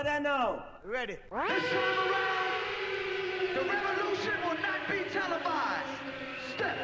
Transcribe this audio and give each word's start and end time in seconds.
What 0.00 0.08
I 0.08 0.18
know? 0.18 0.62
Ready. 0.82 1.12
This 1.12 1.20
time 1.30 1.44
around, 2.08 2.56
the 3.52 3.60
revolution 3.68 4.32
will 4.42 4.56
not 4.56 4.80
be 4.88 5.04
televised. 5.12 5.84
Step. 6.54 6.76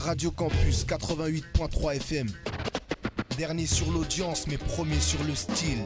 Radio 0.04 0.32
Campus 0.32 0.84
88.3 0.84 1.96
FM. 1.98 2.26
Dernier 3.38 3.66
sur 3.66 3.88
l'audience, 3.92 4.48
mais 4.48 4.58
premier 4.58 4.98
sur 4.98 5.22
le 5.22 5.36
style. 5.36 5.84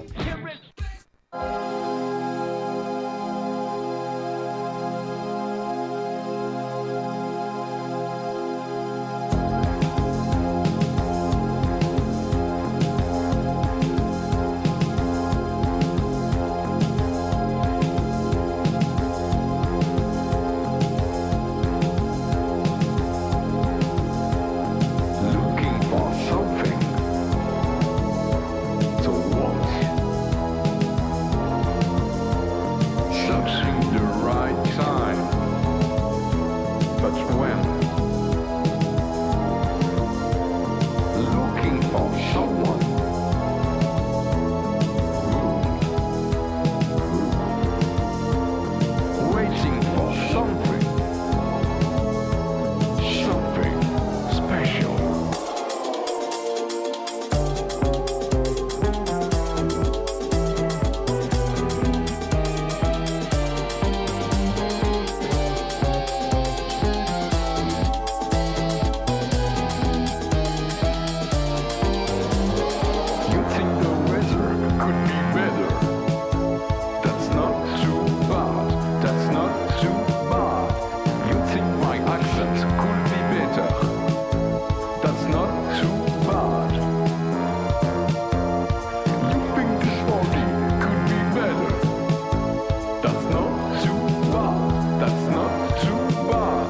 That's 93.01 93.25
not 93.31 93.85
too 93.85 94.01
bad. 94.33 95.01
That's 95.01 95.25
not 95.31 95.53
too 95.83 96.03
bad. 96.29 96.67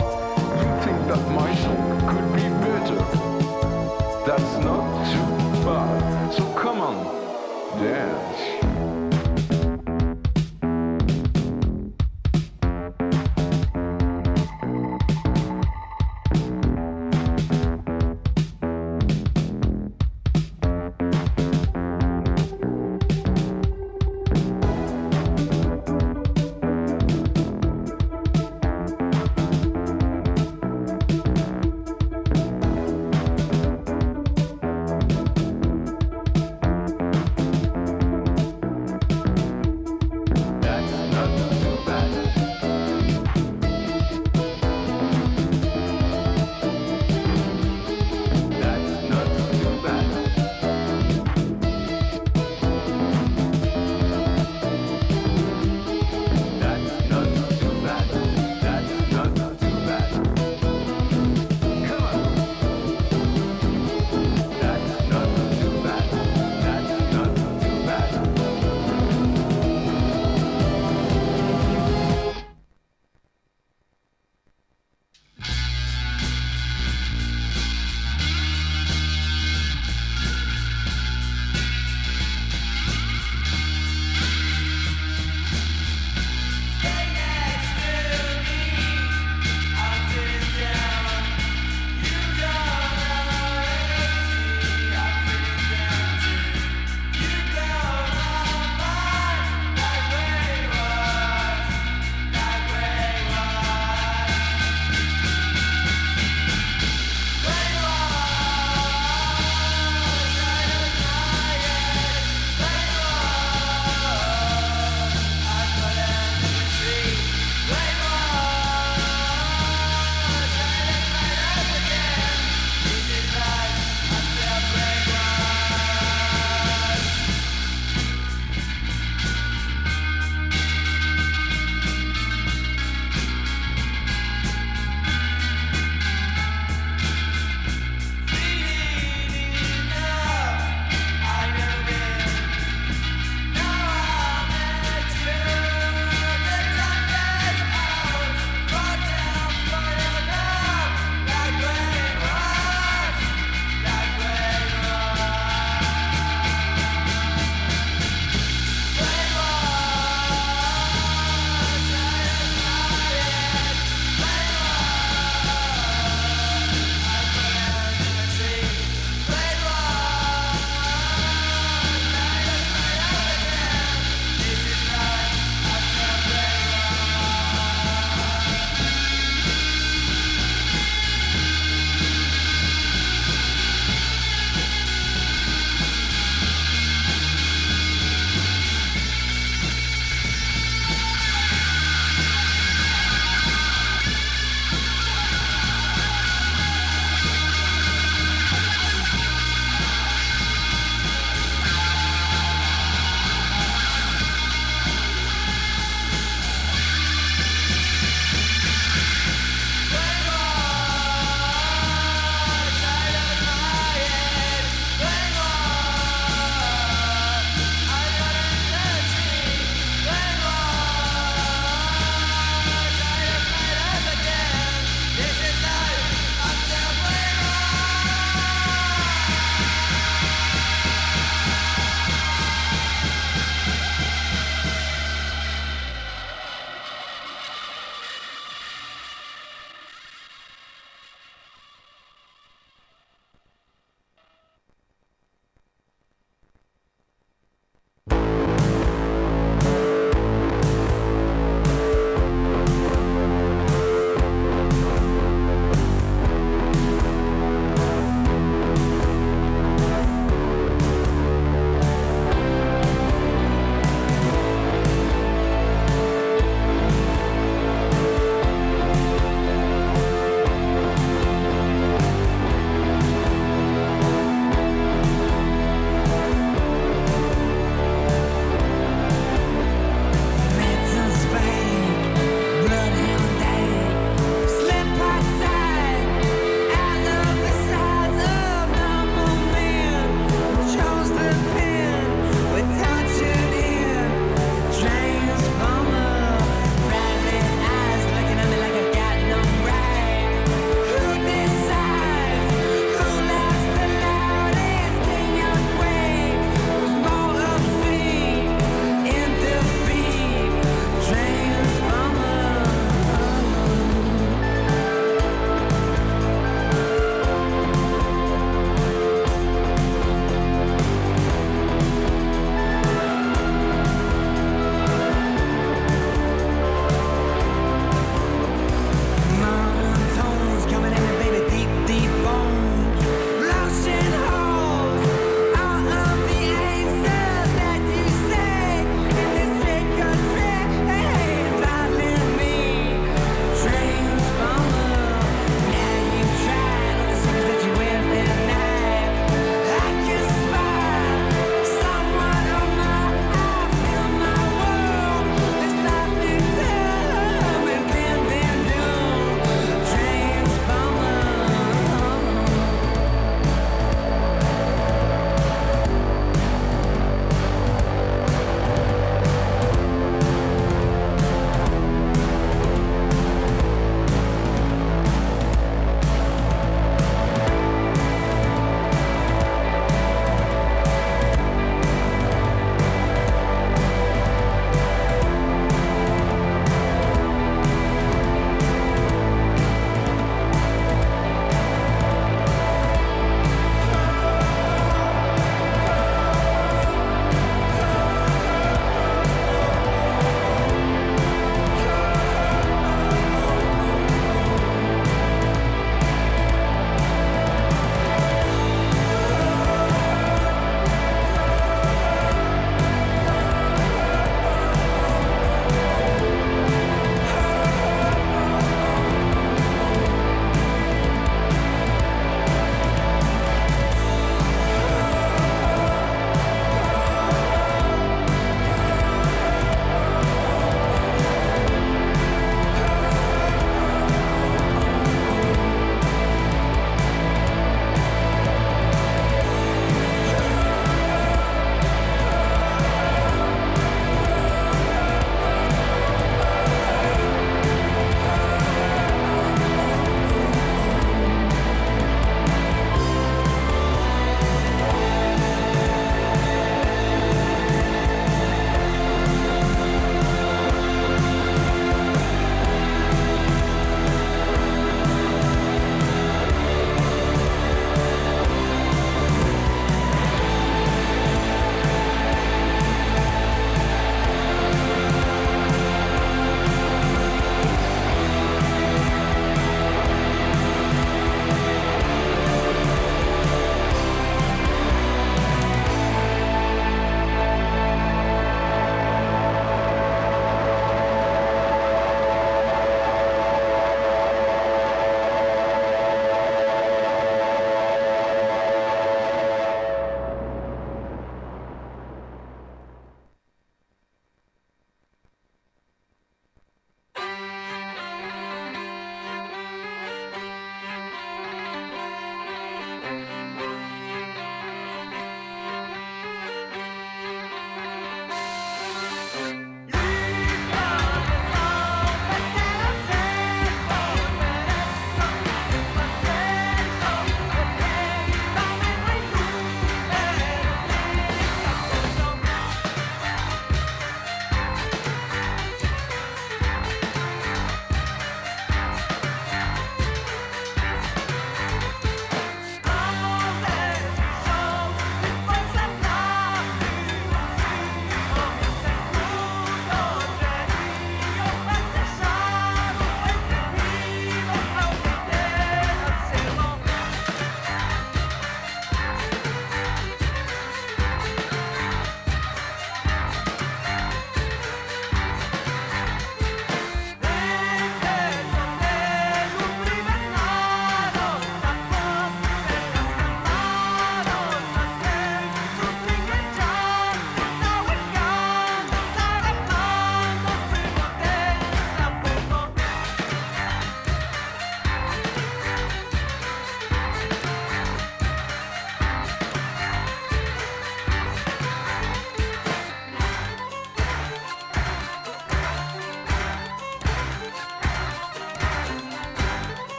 You 0.60 0.68
think 0.84 0.98
that 1.08 1.22
my 1.32 1.54
song 1.56 2.00
could 2.10 2.28
be 2.36 2.46
better? 2.64 3.00
That's 4.26 4.52
not 4.62 4.84
too 5.10 5.64
bad. 5.64 6.32
So 6.34 6.44
come 6.52 6.80
on, 6.82 6.96
dance. 7.80 8.27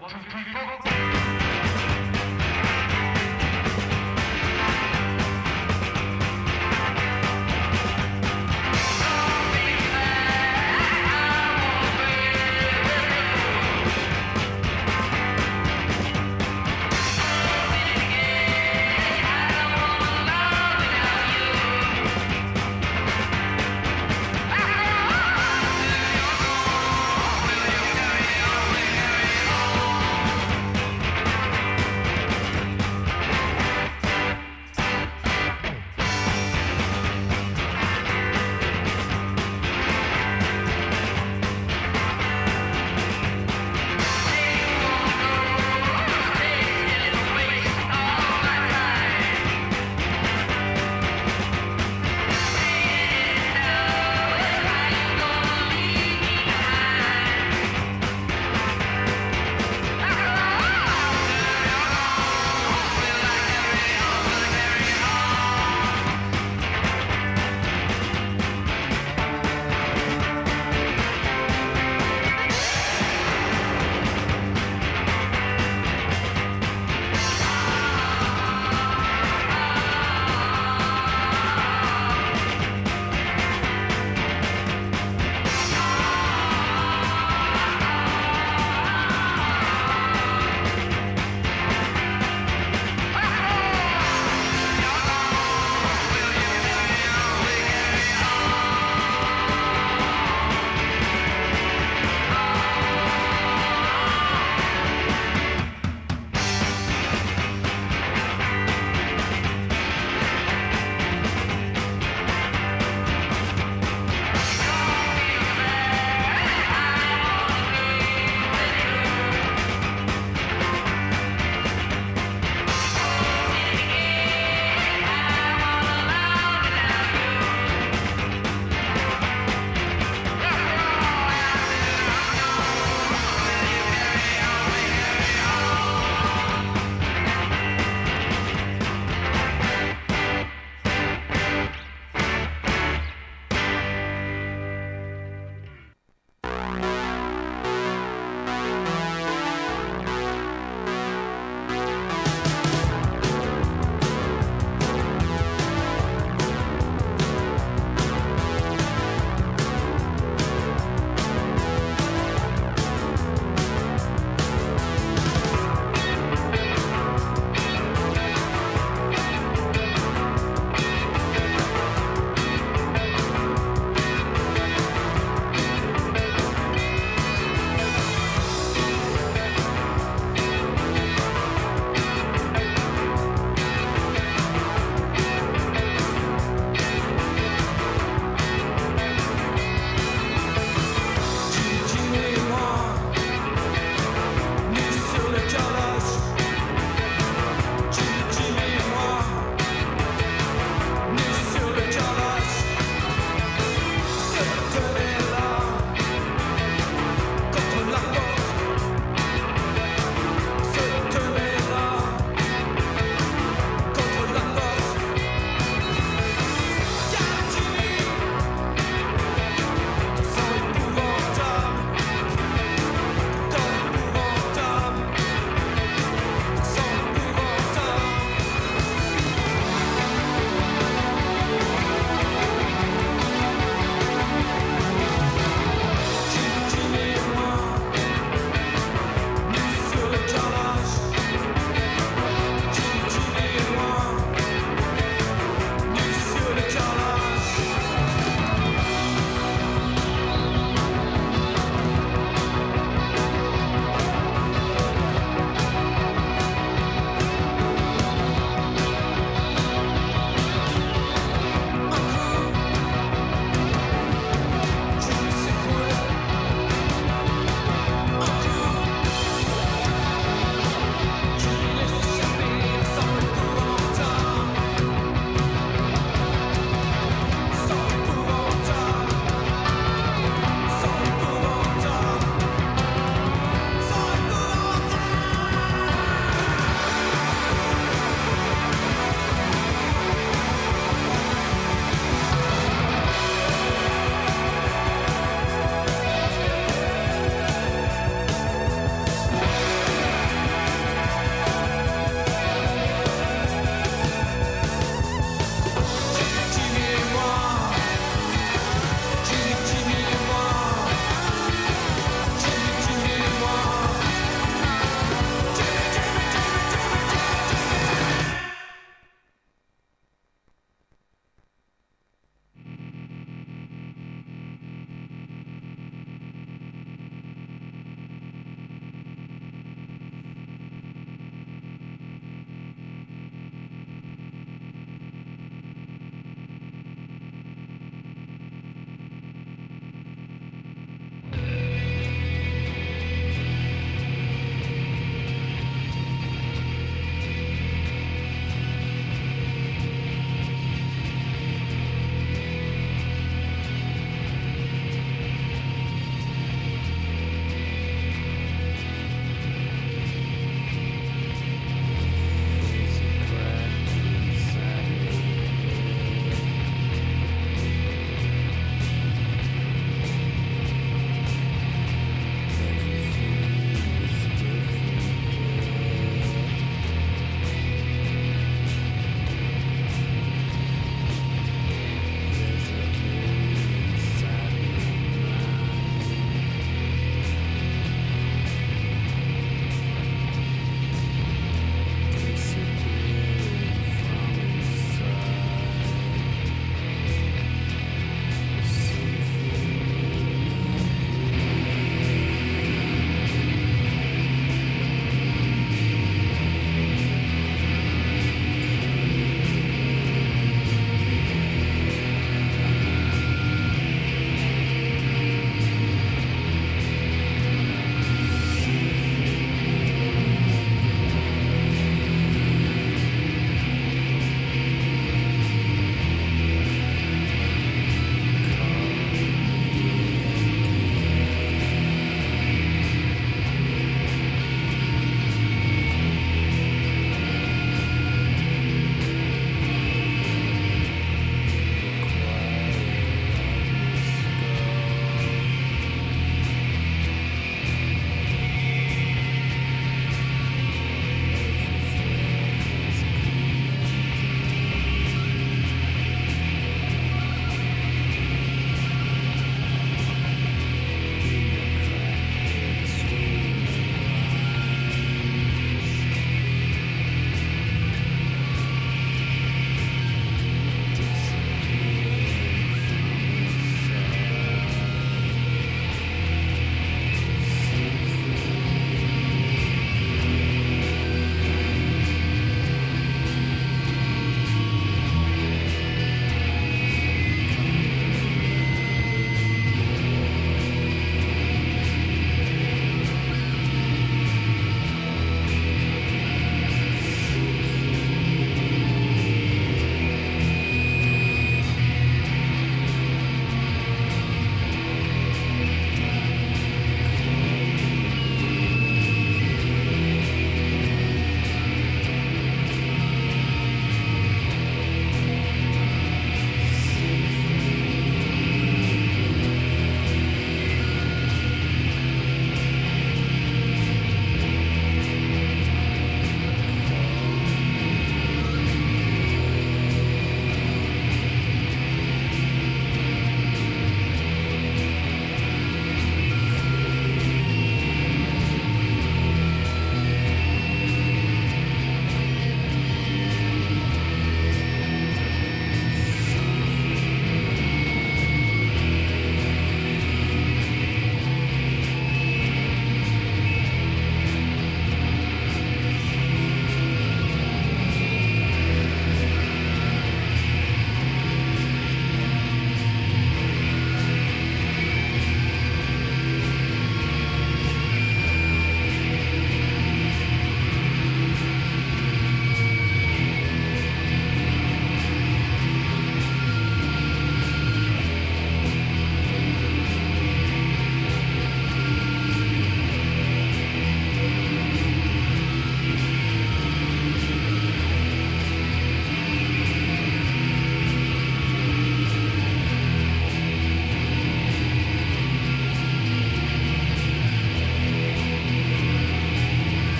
what 0.00 0.10
to 0.10 0.16
do. 0.16 0.39